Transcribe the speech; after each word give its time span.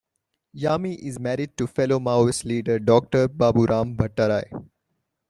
Yami 0.55 0.95
is 0.97 1.19
married 1.19 1.55
to 1.55 1.67
fellow 1.67 1.99
Maoist 1.99 2.43
leader 2.43 2.79
Doctor 2.79 3.27
Baburam 3.29 3.95
Bhattarai. 3.95 4.45